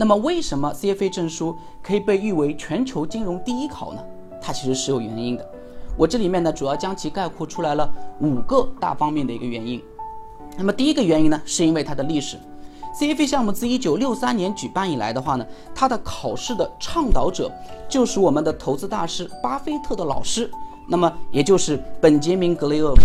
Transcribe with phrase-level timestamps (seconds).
[0.00, 4.00] 那么为什么 CFA 证书可以被誉为全球金融第一考呢？
[4.40, 5.44] 它其实是有原因的。
[5.96, 9.82] 我这里面呢，主要将其概括出来了五个大方面的一个原因。
[10.56, 12.38] 那么第一个原因呢，是因为它的历史。
[12.96, 17.50] CFA 项目自一九六三年举办以来的话呢，它的考试的倡导者
[17.88, 20.48] 就是我们的投资大师巴菲特的老师，
[20.88, 23.00] 那么也就是本杰明格雷厄姆。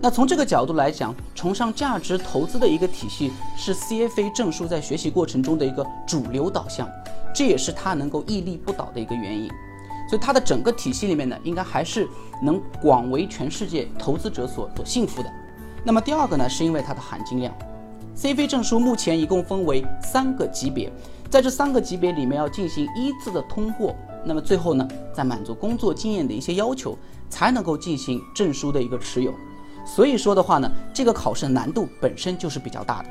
[0.00, 6.88] 那从这个角度来讲，崇尚价值投资的一个体系是 CFA 证书在学习过程中的一个主流导向，
[7.34, 9.50] 这也是它能够屹立不倒的一个原因。
[10.08, 12.08] 所以它的整个体系里面呢，应该还是
[12.40, 15.28] 能广为全世界投资者所所信服的。
[15.84, 17.52] 那么第二个呢，是因为它的含金量。
[18.16, 20.92] CFA 证书目前一共分为三个级别，
[21.28, 26.96] 在这三个级别里面要进行依次的通过，那么最后呢，在满足工作经验的一些要求，
[27.28, 29.34] 才能够进行证书的一个持有。
[29.88, 33.08] 所以说的话呢，这个考试难度本身就是比较大的，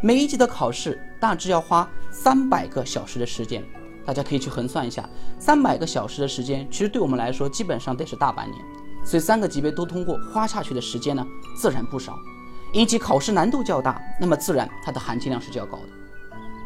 [0.00, 3.62] 每一级的考试大致要花三百个小时的时间，
[4.06, 5.06] 大家可以去核算一下，
[5.38, 8.58] 三百个小时的时间，其实对我们来说基本上得是大半年，
[9.04, 12.18] 所以三个级别都通过，花下去的时间呢自然不少，
[12.72, 15.88] 一级考试难度较大，那么自然它的含金量是较高的。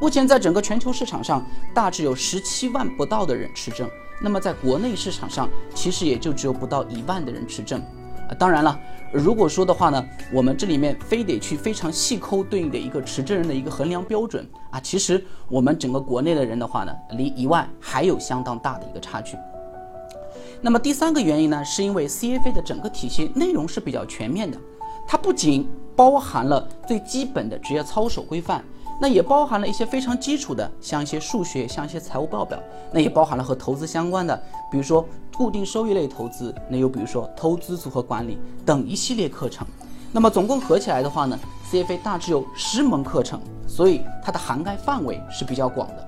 [0.00, 1.44] 目前在整个全球市场上，
[1.75, 3.91] 大致有十七万不到的人持证，
[4.22, 7.80] 那么在国内市场上，其实也就只有不到一万的人持证。
[7.80, 8.80] 啊当然了，
[9.12, 19.36] 如果说的话呢，我们这里面非得去非常细抠对应的一个持证人的一个衡量标准啊，其实我们整个国内的人的话呢，离一万还有相当大的一个差距。
[20.61, 24.56] 那么第三个原因呢，是因为 CFA 的整个体系内容是比较全面的，
[25.08, 28.64] 它不仅包含了最基本的职业操守规范。
[29.01, 32.62] 那也包含了一些非常基础的，像一些数学，像一些财务报表，
[32.93, 34.37] 那也包含了和投资相关的，
[34.70, 39.67] 比如说固定收益类投资，那又比如说投资组合管理等一系列课程。
[40.12, 41.39] 那么总共合起来的话呢
[41.71, 46.06] ，CFA 大致有十门课程，所以它的涵盖范围是比较广的。